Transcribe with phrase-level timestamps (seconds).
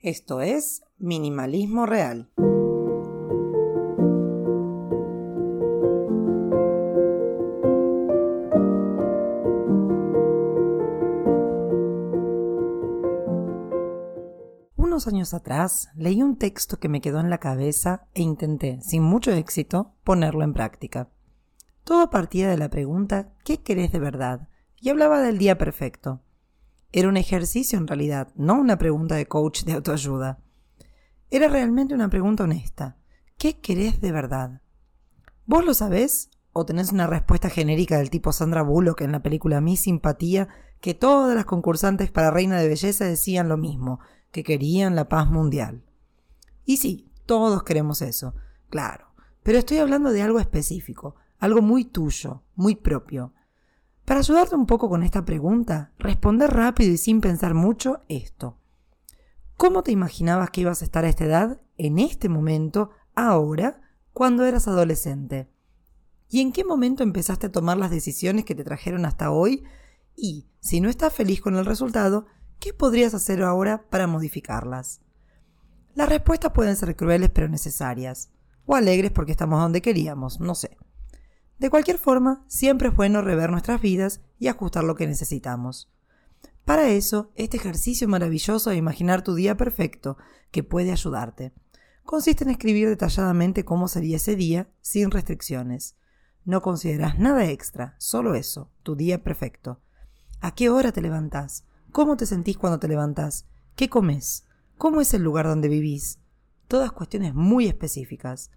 [0.00, 2.30] Esto es Minimalismo Real.
[14.76, 19.02] Unos años atrás leí un texto que me quedó en la cabeza e intenté, sin
[19.02, 21.08] mucho éxito, ponerlo en práctica.
[21.82, 24.48] Todo partía de la pregunta ¿qué querés de verdad?
[24.80, 26.22] y hablaba del día perfecto.
[26.90, 30.40] Era un ejercicio en realidad, no una pregunta de coach de autoayuda.
[31.30, 32.96] Era realmente una pregunta honesta.
[33.36, 34.62] ¿Qué querés de verdad?
[35.44, 36.30] ¿Vos lo sabés?
[36.52, 40.48] ¿O tenés una respuesta genérica del tipo Sandra Bullock en la película Mi Simpatía,
[40.80, 44.00] que todas las concursantes para Reina de Belleza decían lo mismo,
[44.32, 45.84] que querían la paz mundial?
[46.64, 48.34] Y sí, todos queremos eso,
[48.70, 49.08] claro,
[49.42, 53.32] pero estoy hablando de algo específico, algo muy tuyo, muy propio.
[54.08, 58.56] Para ayudarte un poco con esta pregunta, responder rápido y sin pensar mucho esto.
[59.58, 63.82] ¿Cómo te imaginabas que ibas a estar a esta edad, en este momento, ahora,
[64.14, 65.50] cuando eras adolescente?
[66.26, 69.64] ¿Y en qué momento empezaste a tomar las decisiones que te trajeron hasta hoy?
[70.16, 72.24] Y, si no estás feliz con el resultado,
[72.60, 75.02] ¿qué podrías hacer ahora para modificarlas?
[75.94, 78.30] Las respuestas pueden ser crueles pero necesarias,
[78.64, 80.78] o alegres porque estamos donde queríamos, no sé.
[81.58, 85.90] De cualquier forma, siempre es bueno rever nuestras vidas y ajustar lo que necesitamos.
[86.64, 90.18] Para eso, este ejercicio maravilloso de imaginar tu día perfecto,
[90.50, 91.52] que puede ayudarte,
[92.04, 95.96] consiste en escribir detalladamente cómo sería ese día sin restricciones.
[96.44, 99.80] No consideras nada extra, solo eso, tu día perfecto.
[100.40, 101.64] ¿A qué hora te levantás?
[101.90, 103.46] ¿Cómo te sentís cuando te levantás?
[103.74, 104.46] ¿Qué comes?
[104.76, 106.20] ¿Cómo es el lugar donde vivís?
[106.68, 108.50] Todas cuestiones muy específicas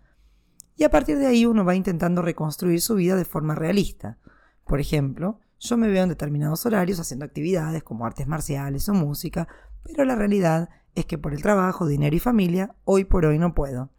[0.82, 4.18] y a partir de ahí uno va intentando reconstruir su vida de forma realista.
[4.66, 9.48] Por ejemplo, yo me veo en determinados horarios haciendo actividades como artes marciales o música,
[9.84, 13.54] pero la realidad es que por el trabajo, dinero y familia, hoy por hoy no
[13.54, 13.92] puedo.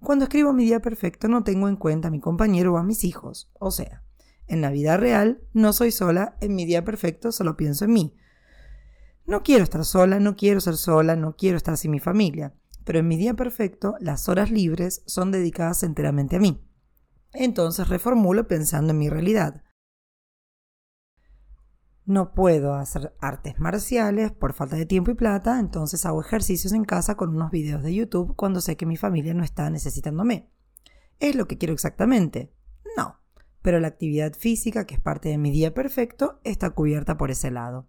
[0.00, 3.04] Cuando escribo mi día perfecto no tengo en cuenta a mi compañero o a mis
[3.04, 4.02] hijos, o sea,
[4.46, 8.16] en la vida real no soy sola, en mi día perfecto solo pienso en mí.
[9.26, 12.54] No quiero estar sola, no quiero ser sola, no quiero estar sin mi familia
[12.88, 16.66] pero en mi día perfecto las horas libres son dedicadas enteramente a mí.
[17.34, 19.62] Entonces reformulo pensando en mi realidad.
[22.06, 26.86] No puedo hacer artes marciales por falta de tiempo y plata, entonces hago ejercicios en
[26.86, 30.50] casa con unos videos de YouTube cuando sé que mi familia no está necesitándome.
[31.18, 32.54] ¿Es lo que quiero exactamente?
[32.96, 33.20] No,
[33.60, 37.50] pero la actividad física, que es parte de mi día perfecto, está cubierta por ese
[37.50, 37.86] lado.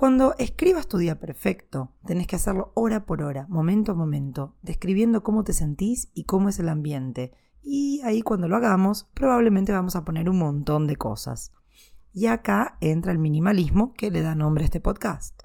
[0.00, 5.22] Cuando escribas tu día perfecto, tenés que hacerlo hora por hora, momento a momento, describiendo
[5.22, 7.34] cómo te sentís y cómo es el ambiente.
[7.62, 11.52] Y ahí cuando lo hagamos, probablemente vamos a poner un montón de cosas.
[12.14, 15.42] Y acá entra el minimalismo que le da nombre a este podcast.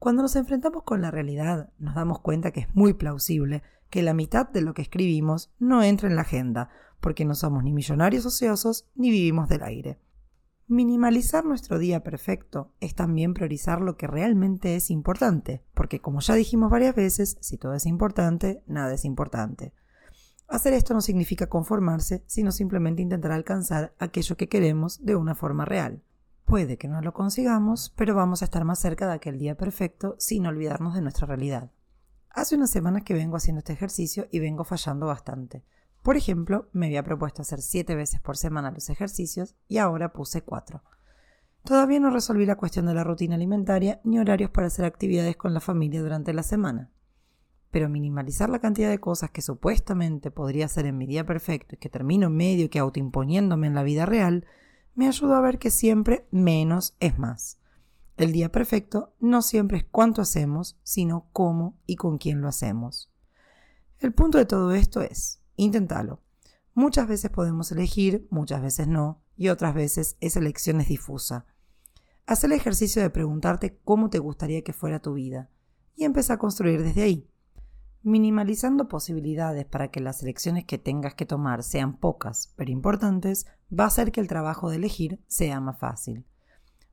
[0.00, 4.14] Cuando nos enfrentamos con la realidad, nos damos cuenta que es muy plausible que la
[4.14, 6.70] mitad de lo que escribimos no entra en la agenda,
[7.00, 10.00] porque no somos ni millonarios ociosos ni vivimos del aire.
[10.68, 16.34] Minimalizar nuestro día perfecto es también priorizar lo que realmente es importante, porque como ya
[16.34, 19.72] dijimos varias veces, si todo es importante, nada es importante.
[20.48, 25.64] Hacer esto no significa conformarse, sino simplemente intentar alcanzar aquello que queremos de una forma
[25.64, 26.02] real.
[26.44, 30.16] Puede que no lo consigamos, pero vamos a estar más cerca de aquel día perfecto
[30.18, 31.70] sin olvidarnos de nuestra realidad.
[32.30, 35.62] Hace unas semanas que vengo haciendo este ejercicio y vengo fallando bastante.
[36.06, 40.40] Por ejemplo, me había propuesto hacer siete veces por semana los ejercicios y ahora puse
[40.40, 40.84] cuatro.
[41.64, 45.52] Todavía no resolví la cuestión de la rutina alimentaria ni horarios para hacer actividades con
[45.52, 46.92] la familia durante la semana.
[47.72, 51.78] Pero minimalizar la cantidad de cosas que supuestamente podría hacer en mi día perfecto y
[51.78, 54.46] que termino medio que autoimponiéndome en la vida real,
[54.94, 57.58] me ayudó a ver que siempre menos es más.
[58.16, 63.10] El día perfecto no siempre es cuánto hacemos, sino cómo y con quién lo hacemos.
[63.98, 66.20] El punto de todo esto es, Inténtalo.
[66.74, 71.46] Muchas veces podemos elegir, muchas veces no, y otras veces esa elección es difusa.
[72.26, 75.48] Haz el ejercicio de preguntarte cómo te gustaría que fuera tu vida
[75.94, 77.30] y empieza a construir desde ahí.
[78.02, 83.84] Minimalizando posibilidades para que las elecciones que tengas que tomar sean pocas pero importantes, va
[83.84, 86.26] a hacer que el trabajo de elegir sea más fácil.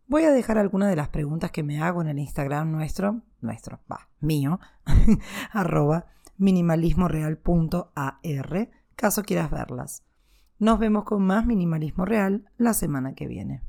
[0.08, 3.80] Voy a dejar algunas de las preguntas que me hago en el Instagram nuestro, nuestro,
[3.92, 4.60] va, mío,
[5.52, 6.06] arroba
[6.38, 10.04] minimalismoreal.ar, caso quieras verlas.
[10.60, 13.62] Nos vemos con más minimalismo real la semana que viene.